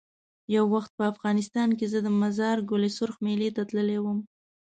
[0.55, 4.19] یو وخت په افغانستان کې زه د مزار ګل سرخ میلې ته تللی وم.